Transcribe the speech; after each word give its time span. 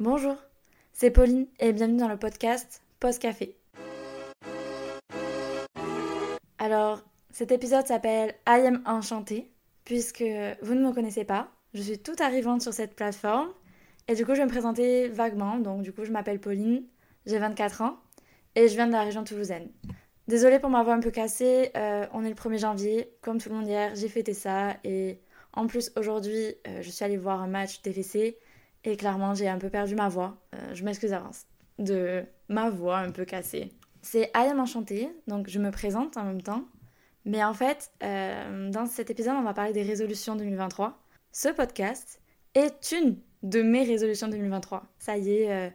Bonjour, 0.00 0.36
c'est 0.94 1.10
Pauline 1.10 1.46
et 1.58 1.74
bienvenue 1.74 1.98
dans 1.98 2.08
le 2.08 2.16
podcast 2.16 2.80
Post 3.00 3.20
Café. 3.20 3.54
Alors, 6.58 7.02
cet 7.30 7.52
épisode 7.52 7.86
s'appelle 7.86 8.34
I 8.48 8.66
am 8.66 8.82
enchantée 8.86 9.50
puisque 9.84 10.24
vous 10.62 10.74
ne 10.74 10.88
me 10.88 10.94
connaissez 10.94 11.26
pas. 11.26 11.48
Je 11.74 11.82
suis 11.82 11.98
toute 11.98 12.22
arrivante 12.22 12.62
sur 12.62 12.72
cette 12.72 12.96
plateforme 12.96 13.50
et 14.08 14.14
du 14.14 14.24
coup, 14.24 14.32
je 14.32 14.38
vais 14.38 14.46
me 14.46 14.50
présenter 14.50 15.08
vaguement. 15.08 15.58
Donc, 15.58 15.82
du 15.82 15.92
coup, 15.92 16.06
je 16.06 16.12
m'appelle 16.12 16.40
Pauline, 16.40 16.82
j'ai 17.26 17.38
24 17.38 17.82
ans 17.82 17.98
et 18.54 18.68
je 18.68 18.76
viens 18.76 18.86
de 18.86 18.92
la 18.92 19.02
région 19.02 19.22
toulousaine. 19.22 19.68
Désolée 20.28 20.60
pour 20.60 20.70
ma 20.70 20.82
voix 20.82 20.94
un 20.94 21.00
peu 21.00 21.10
cassée, 21.10 21.72
euh, 21.76 22.06
on 22.14 22.24
est 22.24 22.30
le 22.30 22.34
1er 22.34 22.58
janvier, 22.58 23.12
comme 23.20 23.36
tout 23.36 23.50
le 23.50 23.54
monde 23.54 23.66
hier, 23.66 23.94
j'ai 23.94 24.08
fêté 24.08 24.32
ça 24.32 24.78
et 24.82 25.20
en 25.52 25.66
plus 25.66 25.92
aujourd'hui, 25.94 26.54
euh, 26.66 26.80
je 26.80 26.88
suis 26.88 27.04
allée 27.04 27.18
voir 27.18 27.42
un 27.42 27.48
match 27.48 27.82
TFC 27.82 28.38
et 28.84 28.96
clairement, 28.96 29.34
j'ai 29.34 29.48
un 29.48 29.58
peu 29.58 29.70
perdu 29.70 29.94
ma 29.94 30.08
voix. 30.08 30.36
Euh, 30.54 30.74
je 30.74 30.84
m'excuse 30.84 31.10
d'avance 31.10 31.46
de 31.78 32.24
ma 32.48 32.68
voix 32.68 32.98
un 32.98 33.10
peu 33.10 33.24
cassée. 33.24 33.72
C'est 34.02 34.30
I 34.34 34.48
am 34.50 34.60
enchantée, 34.60 35.10
donc 35.26 35.48
je 35.48 35.58
me 35.58 35.70
présente 35.70 36.16
en 36.16 36.24
même 36.24 36.42
temps. 36.42 36.64
Mais 37.24 37.42
en 37.42 37.54
fait, 37.54 37.90
dans 38.00 38.86
cet 38.86 39.10
épisode, 39.10 39.34
on 39.38 39.42
va 39.42 39.52
parler 39.54 39.72
des 39.72 39.82
résolutions 39.82 40.36
2023. 40.36 40.98
Ce 41.32 41.48
podcast 41.48 42.20
est 42.54 42.92
une 42.92 43.16
de 43.42 43.62
mes 43.62 43.84
résolutions 43.84 44.28
2023. 44.28 44.84
Ça 44.98 45.16
y 45.16 45.32
est, 45.32 45.72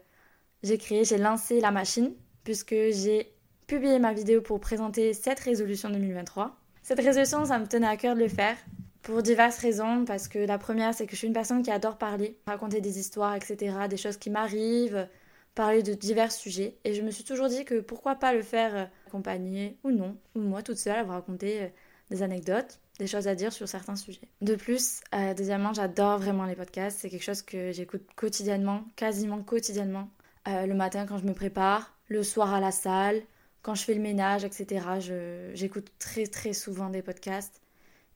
j'ai 0.64 0.78
créé, 0.78 1.06
j'ai 1.06 1.18
lancé 1.18 1.60
la 1.60 1.72
machine 1.72 2.14
puisque 2.44 2.74
j'ai 2.74 3.36
publié 3.68 4.00
ma 4.00 4.14
vidéo 4.14 4.42
pour 4.42 4.60
présenter 4.60 5.14
cette 5.14 5.40
résolution 5.40 5.90
2023. 5.90 6.56
Cette 6.82 7.00
résolution, 7.00 7.46
ça 7.46 7.60
me 7.60 7.66
tenait 7.66 7.88
à 7.88 7.98
cœur 7.98 8.16
de 8.16 8.20
le 8.22 8.28
faire 8.28 8.58
pour 9.06 9.22
diverses 9.22 9.60
raisons, 9.60 10.04
parce 10.04 10.28
que 10.28 10.40
la 10.40 10.58
première, 10.58 10.96
c'est 10.96 11.06
que 11.06 11.12
je 11.12 11.18
suis 11.18 11.28
une 11.28 11.34
personne 11.34 11.62
qui 11.62 11.70
adore 11.70 12.00
parler, 12.00 12.40
raconter 12.48 12.82
des 12.82 12.98
histoires, 12.98 13.36
etc., 13.36 13.76
des 13.88 13.98
choses 13.98 14.18
qui 14.18 14.32
m'arrivent, 14.32 15.08
parler 15.54 15.84
de 15.84 15.94
divers 15.94 16.32
sujets. 16.32 16.76
Et 16.84 16.96
je 16.96 17.04
me 17.04 17.12
suis 17.12 17.24
toujours 17.24 17.48
dit 17.48 17.66
que 17.66 17.82
pourquoi 17.82 18.16
pas 18.16 18.34
le 18.34 18.42
faire 18.42 18.76
euh, 18.76 18.86
accompagné 19.06 19.78
ou 19.84 19.92
non, 19.92 20.18
ou 20.34 20.40
moi 20.40 20.64
toute 20.64 20.80
seule, 20.80 21.06
vous 21.06 21.12
raconter 21.12 21.62
euh, 21.62 21.68
des 22.10 22.24
anecdotes, 22.24 22.80
des 22.98 23.06
choses 23.06 23.28
à 23.28 23.36
dire 23.36 23.54
sur 23.54 23.68
certains 23.68 23.96
sujets. 23.96 24.28
De 24.42 24.56
plus, 24.56 25.02
euh, 25.14 25.36
deuxièmement, 25.36 25.72
j'adore 25.72 26.18
vraiment 26.18 26.46
les 26.46 26.56
podcasts. 26.56 26.98
C'est 27.00 27.12
quelque 27.12 27.24
chose 27.24 27.44
que 27.44 27.72
j'écoute 27.72 28.08
quotidiennement, 28.16 28.86
quasiment 28.96 29.44
quotidiennement. 29.44 30.10
le 30.48 30.74
matin 30.74 31.06
quand 31.06 31.20
je 31.20 31.26
me 31.26 31.34
prépare, 31.34 31.94
le 32.08 32.24
soir 32.24 32.56
à 32.56 32.60
la 32.60 32.72
salle, 32.72 33.22
quand 33.62 33.76
je 33.76 33.84
fais 33.84 33.94
le 33.94 34.02
ménage, 34.02 34.44
etc., 34.44 35.52
j'écoute 35.54 35.92
très 36.00 36.26
très 36.26 36.54
souvent 36.54 36.90
des 36.90 37.04
podcasts. 37.04 37.62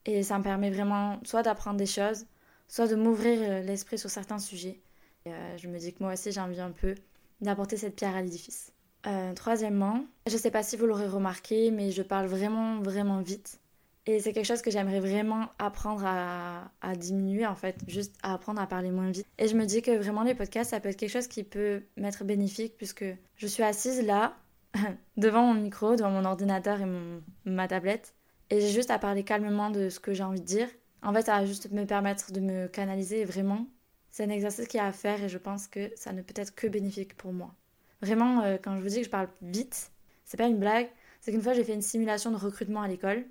Et 0.06 0.24
ça 0.24 0.38
me 0.38 0.44
permet 0.44 0.72
vraiment 0.72 1.20
soit 1.24 1.44
d'apprendre 1.44 1.78
des 1.78 1.86
choses, 1.86 2.26
soit 2.68 2.88
de 2.88 2.96
m'ouvrir 2.96 3.40
euh, 3.42 3.62
l'esprit 3.62 3.98
sur 3.98 4.10
certains 4.10 4.40
sujets. 4.40 4.80
Euh, 5.28 5.58
je 5.58 5.68
me 5.68 5.78
dis 5.78 5.94
que 5.94 6.02
moi 6.02 6.14
aussi 6.14 6.32
j'ai 6.32 6.40
envie 6.40 6.62
un 6.62 6.72
peu 6.72 6.96
d'apporter 7.42 7.78
cette 7.78 7.96
pierre 7.96 8.16
à 8.16 8.22
l'édifice. 8.22 8.72
Euh, 9.08 9.34
troisièmement, 9.34 10.06
je 10.28 10.34
ne 10.34 10.40
sais 10.40 10.52
pas 10.52 10.64
si 10.64 10.76
vous 10.78 10.86
l'aurez 10.86 11.08
remarqué, 11.08 11.72
mais 11.72 11.92
je 11.92 12.02
parle 12.02 12.28
vraiment 12.28 12.82
vraiment 12.82 13.22
vite. 13.22 13.60
Et 14.06 14.20
c'est 14.20 14.34
quelque 14.34 14.46
chose 14.46 14.62
que 14.62 14.72
j'aimerais 14.72 15.00
vraiment 15.00 15.50
apprendre 15.60 16.04
à, 16.06 16.72
à, 16.82 16.96
diminuer, 16.96 17.46
en 17.46 17.54
fait, 17.54 17.78
juste 17.88 18.16
à 18.24 18.34
apprendre 18.34 18.60
à 18.60 18.66
parler 18.66 18.90
moins 18.90 19.12
vite. 19.12 19.28
Et 19.38 19.48
je 19.48 19.56
me 19.56 19.66
dis 19.66 19.82
que 19.82 19.92
vraiment 19.92 20.24
les 20.24 20.34
podcasts, 20.34 20.72
ça 20.72 20.80
peut 20.80 20.90
être 20.90 20.98
quelque 20.98 21.12
chose 21.12 21.28
qui 21.28 21.44
peut 21.44 21.84
m'être 21.96 22.24
bénéfique, 22.24 22.76
puisque 22.76 23.06
je 23.36 23.48
suis 23.48 23.62
assise 23.62 24.04
là, 24.04 24.36
devant 25.18 25.54
mon 25.54 25.62
micro, 25.62 25.96
devant 25.96 26.10
mon 26.10 26.26
ordinateur 26.26 26.82
et 26.82 26.86
mon, 26.86 27.22
ma 27.46 27.68
tablette. 27.68 28.16
Et 28.50 28.62
j'ai 28.62 28.70
juste 28.70 28.92
à 28.92 29.00
parler 29.00 29.24
calmement 29.24 29.70
de 29.70 29.90
ce 29.90 30.00
que 30.00 30.14
j'ai 30.14 30.24
envie 30.24 30.42
de 30.42 30.46
dire. 30.46 30.68
En 31.04 31.14
fait, 31.14 31.24
ça 31.24 31.40
va 31.40 31.46
juste 31.46 31.72
me 31.72 31.86
permettre 31.86 32.32
de 32.32 32.40
me 32.40 32.68
canaliser 32.68 33.24
vraiment, 33.24 33.68
c'est 34.12 34.24
un 34.24 34.30
exercice 34.30 34.68
qui 34.68 34.80
a 34.80 34.86
à 34.86 34.92
faire 34.92 35.24
et 35.24 35.30
je 35.30 35.38
pense 35.38 35.68
que 35.68 35.92
ça 35.96 36.12
ne 36.12 36.22
peut 36.22 36.34
être 36.36 36.54
que 36.56 36.68
bénéfique 36.68 37.16
pour 37.16 37.32
moi. 37.32 37.54
Vraiment, 38.02 38.42
euh, 38.42 38.58
quand 38.62 38.76
je 38.76 38.82
vous 38.82 38.90
dis 38.90 38.98
que 38.98 39.06
je 39.06 39.10
parle 39.10 39.30
vite, 39.42 39.92
c'est 40.26 40.38
pas 40.38 40.48
une 40.48 40.58
blague. 40.58 40.90
C'est 41.22 41.32
qu'une 41.32 41.42
fois, 41.42 41.54
j'ai 41.54 41.64
fait 41.64 41.74
une 41.74 41.82
simulation 41.82 42.32
de 42.32 42.38
recrutement 42.38 42.82
à 42.82 42.88
l'école 42.88 43.26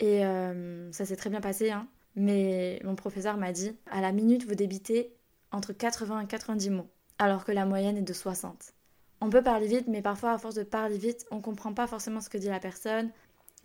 et 0.00 0.24
euh, 0.24 0.90
ça 0.92 1.04
s'est 1.04 1.16
très 1.16 1.30
bien 1.30 1.40
passé. 1.40 1.70
Hein. 1.70 1.86
Mais 2.16 2.80
mon 2.84 2.94
professeur 2.94 3.36
m'a 3.36 3.52
dit 3.52 3.76
à 3.90 4.00
la 4.00 4.12
minute, 4.12 4.46
vous 4.46 4.54
débitez 4.54 5.14
entre 5.50 5.72
80 5.72 6.20
et 6.20 6.26
90 6.26 6.70
mots, 6.70 6.90
alors 7.18 7.44
que 7.44 7.52
la 7.52 7.66
moyenne 7.66 7.98
est 7.98 8.02
de 8.02 8.12
60 8.12 8.74
on 9.22 9.30
peut 9.30 9.42
parler 9.42 9.68
vite, 9.68 9.86
mais 9.86 10.02
parfois, 10.02 10.32
à 10.32 10.38
force 10.38 10.56
de 10.56 10.64
parler 10.64 10.98
vite, 10.98 11.26
on 11.30 11.40
comprend 11.40 11.72
pas 11.72 11.86
forcément 11.86 12.20
ce 12.20 12.28
que 12.28 12.38
dit 12.38 12.48
la 12.48 12.58
personne. 12.58 13.08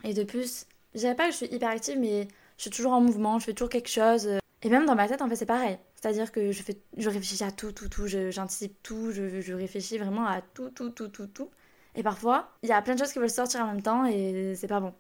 Et 0.03 0.13
de 0.13 0.24
plus, 0.24 0.68
je 0.94 1.00
dirais 1.00 1.16
pas 1.16 1.25
que 1.25 1.31
je 1.31 1.38
suis 1.38 1.53
hyper 1.53 1.70
active, 1.70 1.98
mais 2.00 2.28
je 2.58 2.64
suis 2.64 2.72
toujours 2.72 2.94
en 2.94 3.02
mouvement, 3.02 3.40
je 3.40 3.46
fais 3.46 3.53
toujours 3.53 3.70
quelque 3.70 3.90
chose. 3.90 4.28
Et 4.64 4.70
même 4.70 4.86
dans 4.86 4.96
ma 4.96 5.08
tête, 5.08 5.22
en 5.22 5.30
fait, 5.30 5.36
c'est 5.36 5.46
pareil. 5.46 5.78
C'est-à-dire 5.96 6.31
que 6.31 6.52
je, 6.52 6.64
fais, 6.64 6.78
je 6.98 7.09
réfléchis 7.09 7.44
à 7.44 7.52
tout, 7.52 7.72
tout, 7.72 7.90
tout, 7.90 8.08
j'anticipe 8.08 8.81
tout, 8.84 9.12
je, 9.12 9.42
je, 9.42 9.53
réfléchis 9.53 9.98
vraiment 9.98 10.25
à 10.25 10.42
tout, 10.42 10.70
tout, 10.70 10.90
tout, 10.90 11.08
tout, 11.08 11.28
tout. 11.28 11.50
Et 11.96 12.03
parfois, 12.03 12.52
il 12.64 12.70
y 12.70 12.72
a 12.72 12.81
plein 12.81 12.94
de 12.94 13.00
choses 13.00 13.12
qui 13.12 13.20
veulent 13.20 13.30
sortir 13.30 13.62
en 13.62 13.68
même 13.68 13.81
temps 13.81 14.06
et 14.06 14.53
c'est 14.56 14.68
pas 14.68 14.80
bon. 14.80 14.94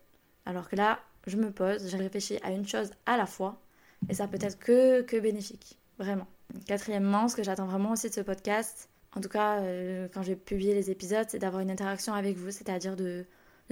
Alors 0.45 0.69
que 0.69 0.75
là, 0.75 0.99
je 1.27 1.37
me 1.37 1.51
pose, 1.51 1.89
je 1.89 1.97
réfléchis 1.97 2.39
à 2.43 2.51
une 2.51 2.67
chose 2.67 2.91
à 3.05 3.17
la 3.17 3.25
fois 3.25 3.61
et 4.09 4.13
ça 4.13 4.27
peut 4.27 4.39
être 4.41 4.57
que, 4.57 5.01
que 5.01 5.17
bénéfique. 5.17 5.77
Vraiment. 5.99 6.27
Quatrièmement, 6.67 7.27
ce 7.27 7.35
que 7.35 7.43
j'attends 7.43 7.65
vraiment 7.65 7.91
aussi 7.91 8.09
de 8.09 8.13
ce 8.13 8.21
podcast, 8.21 8.89
en 9.15 9.21
tout 9.21 9.29
cas, 9.29 9.59
euh, 9.61 10.07
quand 10.13 10.21
j'ai 10.21 10.35
publié 10.35 10.73
les 10.73 10.91
épisodes, 10.91 11.25
c'est 11.27 11.39
d'avoir 11.39 11.61
une 11.61 11.71
interaction 11.71 12.13
avec 12.13 12.37
vous, 12.37 12.51
c'est-à-dire 12.51 12.95
de, 12.95 13.25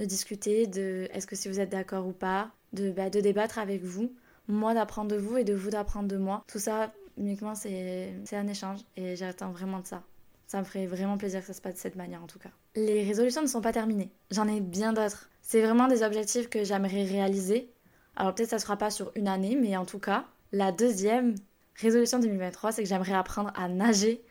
discuter 0.04 0.66
de 0.66 1.08
est-ce 1.12 1.26
que 1.26 1.36
si 1.36 1.48
vous 1.48 1.60
êtes 1.60 1.70
d'accord 1.70 2.06
ou 2.06 2.12
pas, 2.12 2.50
de, 2.72 2.90
bah, 2.90 3.10
de 3.10 3.20
débattre 3.20 3.58
avec 3.58 3.82
vous, 3.82 4.12
moi 4.48 4.74
d'apprendre 4.74 5.10
de 5.10 5.16
vous 5.16 5.36
et 5.36 5.44
de 5.44 5.54
vous 5.54 5.70
d'apprendre 5.70 6.08
de 6.08 6.16
moi. 6.16 6.44
Tout 6.46 6.58
ça, 6.58 6.92
uniquement, 7.16 7.54
c'est 7.54 8.12
un 8.32 8.46
échange 8.46 8.80
et 8.96 9.16
j'attends 9.16 9.50
vraiment 9.50 9.80
de 9.80 9.86
ça. 9.86 10.02
Ça 10.46 10.60
me 10.60 10.64
ferait 10.64 10.86
vraiment 10.86 11.18
plaisir 11.18 11.40
que 11.40 11.46
ça 11.46 11.54
se 11.54 11.60
passe 11.60 11.74
de 11.74 11.78
cette 11.78 11.96
manière 11.96 12.22
en 12.22 12.26
tout 12.26 12.38
cas. 12.38 12.50
Les 12.76 13.02
résolutions 13.02 13.42
ne 13.42 13.48
sont 13.48 13.60
pas 13.60 13.72
terminées. 13.72 14.10
J'en 14.30 14.46
ai 14.46 14.60
bien 14.60 14.92
d'autres. 14.92 15.28
C'est 15.42 15.60
vraiment 15.60 15.88
des 15.88 16.02
objectifs 16.02 16.48
que 16.48 16.62
j'aimerais 16.62 17.04
réaliser. 17.04 17.68
Alors 18.14 18.34
peut-être 18.34 18.50
ça 18.50 18.56
ne 18.56 18.60
sera 18.60 18.76
pas 18.76 18.90
sur 18.90 19.10
une 19.16 19.28
année, 19.28 19.56
mais 19.60 19.76
en 19.76 19.84
tout 19.84 19.98
cas, 19.98 20.24
la 20.52 20.70
deuxième 20.70 21.34
résolution 21.74 22.20
2023, 22.20 22.72
c'est 22.72 22.82
que 22.82 22.88
j'aimerais 22.88 23.14
apprendre 23.14 23.52
à 23.56 23.68
nager 23.68 24.22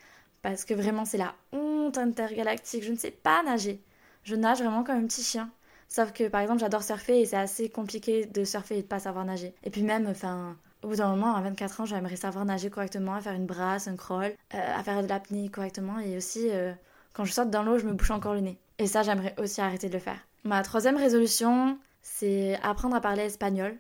parce 0.41 0.63
que 0.63 0.73
vraiment 0.73 1.05
c'est 1.05 1.17
la 1.17 1.35
honte 1.51 1.97
intergalactique. 1.97 2.83
Je 2.83 2.91
ne 2.91 2.97
sais 2.97 3.11
pas 3.11 3.43
nager. 3.43 3.81
Je 4.25 4.35
nage 4.35 4.59
vraiment 4.59 4.83
comme 4.83 4.97
un 4.97 5.07
petit 5.07 5.23
chien. 5.23 5.49
Sauf 5.87 6.11
que 6.11 6.27
par 6.27 6.41
exemple 6.41 6.59
j'adore 6.59 6.83
surfer 6.83 7.21
et 7.21 7.25
c'est 7.25 7.37
assez 7.37 7.69
compliqué 7.69 8.25
de 8.25 8.43
surfer 8.43 8.79
et 8.79 8.81
de 8.81 8.87
pas 8.87 8.99
savoir 8.99 9.23
nager. 9.23 9.53
Et 9.63 9.69
puis 9.69 9.83
même, 9.83 10.07
enfin, 10.07 10.57
au 10.83 10.89
bout 10.89 10.95
d'un 10.97 11.09
moment, 11.09 11.35
à 11.35 11.41
24 11.41 11.81
ans, 11.81 11.85
j'aimerais 11.85 12.15
savoir 12.15 12.43
nager 12.43 12.69
correctement, 12.69 13.19
faire 13.21 13.33
une 13.33 13.45
brasse, 13.45 13.87
un 13.87 13.95
crawl, 13.95 14.33
euh, 14.53 14.83
faire 14.83 15.03
de 15.03 15.07
l'apnée 15.07 15.49
correctement 15.49 15.99
et 15.99 16.17
aussi 16.17 16.49
euh, 16.49 16.73
quand 17.13 17.23
je 17.23 17.31
saute 17.31 17.49
dans 17.49 17.63
l'eau, 17.63 17.77
je 17.77 17.85
me 17.85 17.93
bouche 17.93 18.11
encore 18.11 18.33
le 18.33 18.41
nez. 18.41 18.57
Et 18.77 18.87
ça, 18.87 19.03
j'aimerais 19.03 19.35
aussi 19.39 19.61
arrêter 19.61 19.87
de 19.87 19.93
le 19.93 19.99
faire. 19.99 20.19
Ma 20.43 20.61
troisième 20.63 20.97
résolution, 20.97 21.79
c'est 22.01 22.59
apprendre 22.61 22.95
à 22.95 23.01
parler 23.01 23.23
espagnol, 23.23 23.77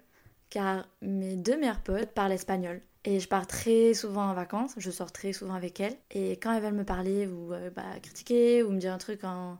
car 0.49 0.87
mes 1.01 1.35
deux 1.35 1.57
meilleurs 1.57 1.81
potes 1.81 2.11
parlent 2.11 2.31
espagnol. 2.31 2.81
Et 3.03 3.19
je 3.19 3.27
pars 3.27 3.45
très 3.45 3.93
souvent 3.93 4.29
en 4.29 4.33
vacances, 4.33 4.73
je 4.77 4.89
sors 4.89 5.11
très 5.11 5.33
souvent 5.33 5.53
avec 5.53 5.79
elles. 5.79 5.95
Et 6.11 6.31
quand 6.33 6.53
elles 6.53 6.63
veulent 6.63 6.73
me 6.73 6.85
parler 6.85 7.27
ou 7.27 7.53
euh, 7.53 7.69
bah, 7.69 7.83
critiquer 8.01 8.63
ou 8.63 8.71
me 8.71 8.79
dire 8.79 8.93
un 8.93 8.97
truc 8.97 9.23
en... 9.23 9.57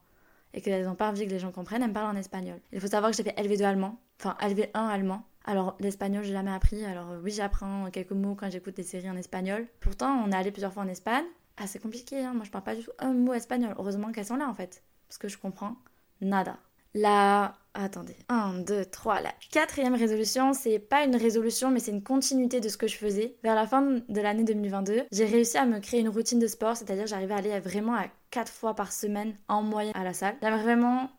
et 0.55 0.61
qu'elles 0.61 0.85
n'ont 0.85 0.95
pas 0.95 1.09
envie 1.09 1.25
que 1.25 1.31
les 1.31 1.39
gens 1.39 1.51
comprennent, 1.51 1.83
elles 1.83 1.89
me 1.89 1.93
parlent 1.93 2.15
en 2.15 2.19
espagnol. 2.19 2.59
Il 2.71 2.79
faut 2.79 2.87
savoir 2.87 3.11
que 3.11 3.17
j'ai 3.17 3.23
fait 3.23 3.37
LV2 3.37 3.63
allemand, 3.63 3.99
enfin 4.19 4.35
LV1 4.41 4.73
allemand. 4.73 5.23
Alors 5.43 5.75
l'espagnol, 5.79 6.23
j'ai 6.23 6.31
jamais 6.31 6.51
appris. 6.51 6.83
Alors 6.85 7.07
oui, 7.21 7.31
j'apprends 7.31 7.91
quelques 7.91 8.11
mots 8.11 8.33
quand 8.35 8.49
j'écoute 8.49 8.75
des 8.75 8.83
séries 8.83 9.09
en 9.09 9.17
espagnol. 9.17 9.67
Pourtant, 9.81 10.23
on 10.25 10.31
est 10.31 10.35
allé 10.35 10.51
plusieurs 10.51 10.73
fois 10.73 10.83
en 10.83 10.87
Espagne. 10.87 11.25
Ah, 11.57 11.67
c'est 11.67 11.79
compliqué, 11.79 12.19
hein. 12.19 12.33
moi 12.33 12.43
je 12.43 12.51
parle 12.51 12.63
pas 12.63 12.75
du 12.75 12.83
tout 12.83 12.91
un 12.99 13.13
mot 13.13 13.33
espagnol. 13.33 13.75
Heureusement 13.77 14.11
qu'elles 14.11 14.25
sont 14.25 14.37
là 14.37 14.49
en 14.49 14.53
fait. 14.53 14.81
Parce 15.07 15.17
que 15.17 15.27
je 15.27 15.37
comprends 15.37 15.75
nada. 16.21 16.57
La 16.95 17.55
Attendez. 17.77 18.15
1, 18.29 18.59
2, 18.59 18.85
3. 18.85 19.19
La 19.19 19.33
quatrième 19.51 19.95
résolution, 19.95 20.53
c'est 20.53 20.79
pas 20.79 21.03
une 21.03 21.17
résolution, 21.17 21.71
mais 21.71 21.81
c'est 21.81 21.91
une 21.91 22.03
continuité 22.03 22.61
de 22.61 22.69
ce 22.69 22.77
que 22.77 22.87
je 22.87 22.95
faisais. 22.95 23.35
Vers 23.43 23.53
la 23.53 23.67
fin 23.67 23.81
de 23.81 24.21
l'année 24.21 24.45
2022, 24.45 25.03
j'ai 25.11 25.25
réussi 25.25 25.57
à 25.57 25.65
me 25.65 25.79
créer 25.79 25.99
une 25.99 26.07
routine 26.07 26.39
de 26.39 26.47
sport, 26.47 26.77
c'est-à-dire 26.77 27.05
j'arrivais 27.05 27.33
à 27.33 27.37
aller 27.37 27.59
vraiment 27.59 27.95
à 27.95 28.05
4 28.31 28.49
fois 28.49 28.75
par 28.75 28.93
semaine 28.93 29.35
en 29.49 29.61
moyenne 29.61 29.93
à 29.93 30.05
la 30.05 30.13
salle. 30.13 30.35
J'aimerais 30.41 30.63
vraiment 30.63 31.09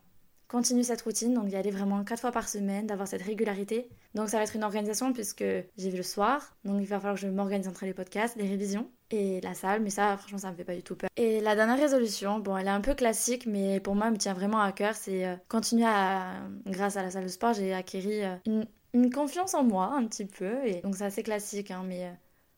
continuer 0.49 0.85
cette 0.85 1.03
routine, 1.03 1.35
donc 1.35 1.47
d'y 1.47 1.57
aller 1.57 1.71
vraiment 1.71 2.05
4 2.05 2.21
fois 2.21 2.33
par 2.33 2.49
semaine, 2.49 2.87
d'avoir 2.87 3.09
cette 3.09 3.23
régularité. 3.23 3.89
Donc 4.15 4.29
ça 4.29 4.39
va 4.39 4.45
être 4.45 4.57
une 4.57 4.65
organisation 4.65 5.13
puisque 5.13 5.45
j'y 5.77 5.91
vais 5.91 5.97
le 5.97 6.03
soir, 6.03 6.57
donc 6.65 6.81
il 6.81 6.87
va 6.87 6.99
falloir 6.99 7.15
que 7.15 7.21
je 7.21 7.27
m'organise 7.27 7.69
entre 7.69 7.85
les 7.85 7.95
podcasts, 7.95 8.37
les 8.37 8.49
révisions 8.49 8.89
et 9.11 9.41
la 9.41 9.55
salle, 9.55 9.83
mais 9.83 9.91
ça 9.91 10.17
franchement 10.17 10.39
ça 10.39 10.51
me 10.51 10.57
fait 10.57 10.65
pas 10.65 10.75
du 10.75 10.83
tout 10.83 10.97
peur. 10.97 11.11
Et 11.17 11.41
la 11.41 11.55
dernière 11.55 11.79
résolution, 11.79 12.39
bon 12.39 12.57
elle 12.57 12.67
est 12.67 12.71
un 12.71 12.81
peu 12.81 12.95
classique, 12.95 13.47
mais 13.47 13.81
pour 13.81 13.95
moi 13.95 14.07
elle 14.07 14.13
me 14.13 14.19
tient 14.19 14.35
vraiment 14.35 14.61
à 14.61 14.73
cœur, 14.73 14.95
c'est 14.95 15.27
euh, 15.27 15.37
continuer 15.49 15.87
à, 15.87 16.35
grâce 16.67 16.97
à 16.97 17.03
la 17.03 17.11
salle 17.11 17.25
de 17.25 17.29
sport, 17.29 17.53
j'ai 17.53 17.75
acquéri 17.75 18.25
euh, 18.25 18.37
une, 18.47 18.67
une, 18.95 19.11
confiance 19.11 19.55
en 19.55 19.65
moi 19.65 19.93
un 19.95 20.07
petit 20.07 20.27
peu, 20.27 20.65
et 20.65 20.81
donc 20.81 20.97
c'est 20.97 21.05
assez 21.05 21.23
classique, 21.23 21.71
hein, 21.71 21.85
mais 21.87 22.07
euh, 22.07 22.13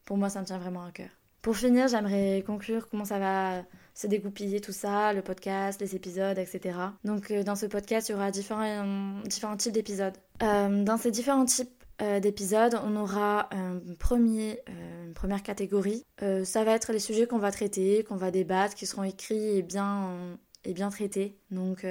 pour 0.05 0.17
moi 0.17 0.29
ça 0.29 0.40
me 0.40 0.46
tient 0.46 0.58
vraiment 0.58 0.85
à 0.85 0.93
cœur. 0.93 1.11
Pour 1.43 1.56
finir, 1.56 1.88
j'aimerais 1.88 2.43
conclure 2.46 2.88
comment 2.88 3.05
ça 3.05 3.19
va 3.19 3.62
se 3.99 4.06
dégoupiller 4.06 4.61
tout 4.61 4.73
ça, 4.73 5.12
le 5.12 5.23
podcast, 5.23 5.81
les 5.81 5.97
épisodes, 5.97 6.39
etc. 6.39 6.79
Donc 7.05 7.33
dans 7.33 7.56
ce 7.56 7.67
podcast, 7.67 8.09
il 8.09 8.12
y 8.12 8.15
aura 8.15 8.31
différents, 8.31 9.21
différents 9.25 9.56
types 9.56 9.73
d'épisodes. 9.73 10.15
dans 10.41 10.99
ces 10.99 11.11
différents 11.11 11.45
types 11.45 11.79
euh, 12.00 12.21
d'épisode, 12.21 12.79
on 12.85 12.95
aura 12.95 13.53
un 13.53 13.81
premier, 13.99 14.61
euh, 14.69 15.06
une 15.06 15.15
première 15.15 15.43
catégorie. 15.43 16.05
Euh, 16.23 16.45
ça 16.45 16.62
va 16.62 16.73
être 16.73 16.93
les 16.93 17.00
sujets 17.00 17.27
qu'on 17.27 17.39
va 17.39 17.50
traiter, 17.50 18.05
qu'on 18.05 18.15
va 18.15 18.31
débattre, 18.31 18.77
qui 18.77 18.87
seront 18.87 19.03
écrits 19.03 19.56
et 19.56 19.62
bien, 19.62 20.39
et 20.65 20.75
bien 20.75 20.91
traités. 20.91 21.37
Donc 21.50 21.85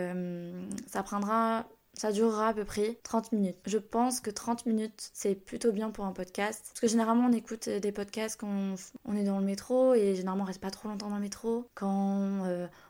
ça 0.87 1.03
prendra 1.03 1.67
ça 1.97 2.11
durera 2.11 2.49
à 2.49 2.53
peu 2.53 2.65
près 2.65 2.99
30 3.03 3.31
minutes. 3.31 3.57
Je 3.65 3.77
pense 3.77 4.21
que 4.21 4.29
30 4.29 4.65
minutes, 4.65 5.09
c'est 5.13 5.35
plutôt 5.35 5.71
bien 5.71 5.89
pour 5.89 6.05
un 6.05 6.13
podcast. 6.13 6.65
Parce 6.69 6.79
que 6.79 6.87
généralement, 6.87 7.27
on 7.27 7.33
écoute 7.33 7.69
des 7.69 7.91
podcasts 7.91 8.39
quand 8.39 8.75
on 9.05 9.15
est 9.15 9.23
dans 9.23 9.39
le 9.39 9.45
métro 9.45 9.93
et 9.93 10.15
généralement, 10.15 10.43
on 10.43 10.47
reste 10.47 10.61
pas 10.61 10.71
trop 10.71 10.89
longtemps 10.89 11.09
dans 11.09 11.15
le 11.15 11.21
métro. 11.21 11.67
Quand 11.75 12.43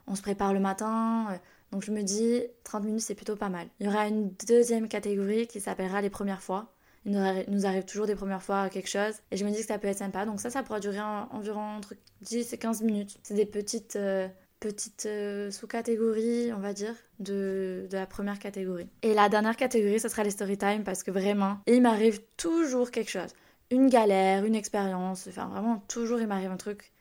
on 0.07 0.15
se 0.15 0.21
prépare 0.21 0.53
le 0.53 0.59
matin. 0.59 1.39
Donc 1.71 1.83
je 1.83 1.91
me 1.91 2.01
dis, 2.01 2.41
30 2.63 2.83
minutes, 2.85 3.01
c'est 3.01 3.15
plutôt 3.15 3.35
pas 3.35 3.49
mal. 3.49 3.67
Il 3.79 3.87
y 3.87 3.89
aura 3.89 4.07
une 4.07 4.31
deuxième 4.47 4.87
catégorie 4.87 5.47
qui 5.47 5.59
s'appellera 5.59 6.01
les 6.01 6.09
premières 6.09 6.41
fois. 6.41 6.73
Il 7.05 7.45
nous 7.47 7.65
arrive 7.65 7.85
toujours 7.85 8.05
des 8.05 8.15
premières 8.15 8.43
fois 8.43 8.69
quelque 8.69 8.89
chose. 8.89 9.15
Et 9.31 9.37
je 9.37 9.45
me 9.45 9.51
dis 9.51 9.61
que 9.61 9.65
ça 9.65 9.77
peut 9.79 9.87
être 9.87 9.99
sympa. 9.99 10.25
Donc 10.25 10.41
ça, 10.41 10.49
ça 10.49 10.61
pourra 10.63 10.79
durer 10.79 10.99
environ 11.31 11.77
entre 11.77 11.93
10 12.21 12.51
et 12.53 12.57
15 12.57 12.81
minutes. 12.81 13.17
C'est 13.23 13.33
des 13.33 13.45
petites, 13.45 13.95
euh, 13.95 14.27
petites 14.59 15.05
euh, 15.05 15.51
sous-catégories, 15.51 16.51
on 16.53 16.59
va 16.59 16.73
dire, 16.73 16.95
de, 17.19 17.87
de, 17.89 17.97
la 17.97 18.05
première 18.05 18.39
catégorie. 18.39 18.89
Et 19.03 19.13
la 19.13 19.29
dernière 19.29 19.55
catégorie, 19.55 19.99
ce 19.99 20.09
sera 20.09 20.23
les 20.23 20.31
story 20.31 20.57
time 20.57 20.83
parce 20.83 21.03
que 21.03 21.11
vraiment, 21.11 21.59
il 21.67 21.81
m'arrive 21.81 22.21
toujours 22.37 22.91
quelque 22.91 23.11
chose. 23.11 23.33
Une 23.69 23.89
galère, 23.89 24.45
une 24.45 24.55
expérience, 24.55 25.27
enfin 25.27 25.47
vraiment, 25.47 25.83
toujours 25.87 26.19
il 26.19 26.27
m'arrive 26.27 26.51
un 26.51 26.57
truc 26.57 26.93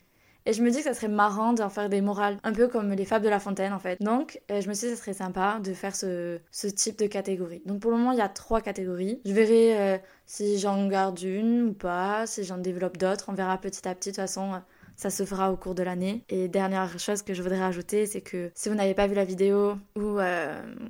et 0.47 0.53
je 0.53 0.63
me 0.63 0.71
dis 0.71 0.77
que 0.77 0.85
ça 0.85 0.93
serait 0.93 1.09
marrant 1.09 1.51
d'en 1.51 1.67
faire 1.67 1.89
des 1.89 1.99
morales, 1.99 2.37
un 2.43 2.53
peu 2.53 2.69
comme 2.69 2.93
les 2.93 3.03
fables 3.03 3.25
de 3.25 3.29
La 3.29 3.41
Fontaine 3.41 3.73
en 3.73 3.79
fait. 3.79 4.01
Donc 4.01 4.39
euh, 4.49 4.61
je 4.61 4.69
me 4.69 4.73
suis 4.73 4.87
dit 4.87 4.93
que 4.93 4.97
ça 4.97 5.03
serait 5.03 5.13
sympa 5.13 5.59
de 5.61 5.73
faire 5.73 5.93
ce, 5.93 6.39
ce, 6.51 6.67
type 6.67 6.97
de 6.97 7.05
catégorie. 7.05 7.61
Donc 7.65 7.81
pour 7.81 7.91
le 7.91 7.97
moment 7.97 8.13
il 8.13 8.17
y 8.17 8.21
a 8.21 8.29
trois 8.29 8.61
catégories. 8.61 9.19
Je 9.25 9.33
verrai 9.33 9.77
euh, 9.77 9.97
si 10.25 10.57
j'en 10.57 10.87
garde 10.87 11.21
une 11.21 11.63
ou 11.63 11.73
pas, 11.73 12.25
si 12.27 12.45
j'en 12.45 12.57
développe 12.57 12.95
d'autres. 12.95 13.25
On 13.27 13.33
verra 13.33 13.57
petit 13.57 13.85
à 13.89 13.93
petit. 13.93 14.11
De 14.11 14.15
toute 14.15 14.21
façon, 14.21 14.61
ça 14.97 15.09
se 15.09 15.23
fera 15.23 15.53
au 15.53 15.55
cours 15.55 15.75
de 15.75 15.83
l'année. 15.83 16.23
Et 16.27 16.49
dernière 16.49 16.99
chose 16.99 17.21
que 17.21 17.33
je 17.33 17.41
voudrais 17.41 17.61
ajouter, 17.61 18.05
c'est 18.05 18.21
que 18.21 18.51
si 18.53 18.67
vous 18.67 18.75
n'avez 18.75 18.93
pas 18.93 19.07
vu 19.07 19.15
la 19.15 19.23
vidéo 19.23 19.77
ou 19.95 20.17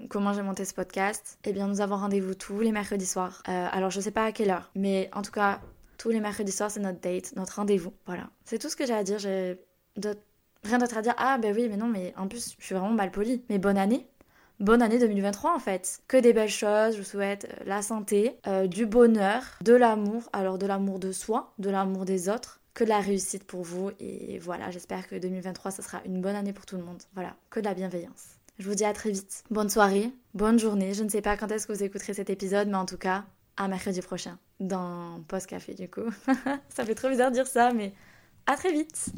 comment 0.10 0.34
j'ai 0.34 0.42
monté 0.42 0.66
ce 0.66 0.74
podcast, 0.74 1.38
eh 1.44 1.54
bien 1.54 1.68
nous 1.68 1.82
avons 1.82 1.98
rendez-vous 1.98 2.34
tous 2.34 2.60
les 2.62 2.72
mercredis 2.72 3.06
soirs. 3.06 3.44
alors 3.46 3.92
je 3.92 4.00
sais 4.00 4.12
pas 4.12 4.26
à 4.26 4.32
quelle 4.32 4.50
heure, 4.50 4.72
mais 4.74 5.10
en 5.14 5.22
tout 5.22 5.32
cas 5.32 5.60
tous 5.98 6.10
les 6.10 6.20
mercredis 6.20 6.52
soirs, 6.52 6.72
c'est 6.72 6.80
notre 6.80 7.00
date, 7.00 7.36
notre 7.36 7.56
rendez-vous. 7.56 7.94
Voilà. 8.06 8.30
C'est 8.46 8.60
tout 8.60 8.70
ce 8.70 8.76
que 8.76 8.86
j'ai 8.86 8.94
à 8.94 9.04
dire. 9.04 9.20
J'ai 9.20 9.58
rien 10.64 10.78
d'autre 10.78 10.98
à 10.98 11.02
dire. 11.02 11.14
Ah, 11.18 11.38
ben 11.38 11.56
oui, 11.56 11.68
mais 11.70 11.78
non, 11.78 11.88
mais 11.88 12.14
en 12.18 12.28
plus, 12.28 12.56
je 12.60 12.66
suis 12.66 12.76
vraiment 12.76 12.92
mal 12.92 13.12
polie. 13.12 13.44
Mais 13.50 13.58
bonne 13.58 13.78
année. 13.78 14.08
Bonne 14.60 14.82
année 14.82 14.98
2023 14.98 15.54
en 15.54 15.60
fait. 15.60 16.00
Que 16.08 16.18
des 16.18 16.34
belles 16.34 16.50
choses, 16.50 16.94
je 16.94 16.98
vous 16.98 17.08
souhaite 17.08 17.46
euh, 17.46 17.64
la 17.68 17.84
santé, 17.84 18.40
euh, 18.48 18.66
du 18.66 18.88
bonheur, 18.88 19.44
de 19.62 19.74
l'amour, 19.74 20.24
alors 20.34 20.58
de 20.58 20.66
l'amour 20.66 20.98
de 20.98 21.12
soi, 21.12 21.54
de 21.60 21.70
l'amour 21.70 22.06
des 22.06 22.28
autres, 22.28 22.57
que 22.78 22.84
de 22.84 22.90
la 22.90 23.00
réussite 23.00 23.44
pour 23.44 23.64
vous. 23.64 23.90
Et 24.00 24.38
voilà, 24.38 24.70
j'espère 24.70 25.08
que 25.08 25.16
2023, 25.16 25.72
ça 25.72 25.82
sera 25.82 26.00
une 26.06 26.22
bonne 26.22 26.36
année 26.36 26.54
pour 26.54 26.68
tout 26.68 26.78
le 26.78 26.84
monde. 26.84 27.02
Voilà, 27.16 27.36
que 27.50 27.60
de 27.60 27.66
la 27.66 27.74
bienveillance. 27.74 28.38
Je 28.60 28.70
vous 28.70 28.76
dis 28.76 28.86
à 28.86 28.94
très 28.94 29.10
vite. 29.10 29.44
Bonne 29.50 29.70
soirée, 29.70 30.12
bonne 30.36 30.60
journée. 30.60 30.94
Je 30.94 31.04
ne 31.04 31.10
sais 31.10 31.24
pas 31.24 31.38
quand 31.38 31.52
est-ce 31.52 31.66
que 31.66 31.74
vous 31.74 31.84
écouterez 31.84 32.14
cet 32.14 32.30
épisode, 32.30 32.68
mais 32.68 32.78
en 32.78 32.86
tout 32.86 32.98
cas, 32.98 33.26
à 33.58 33.68
mercredi 33.68 34.00
prochain 34.02 34.38
dans 34.60 35.24
Post 35.28 35.48
Café 35.48 35.74
du 35.74 35.90
coup. 35.90 36.12
ça 36.70 36.86
fait 36.86 36.94
trop 36.94 37.10
bizarre 37.10 37.32
de 37.32 37.36
dire 37.36 37.48
ça, 37.48 37.74
mais 37.74 37.94
à 38.46 38.56
très 38.56 38.72
vite 38.72 39.10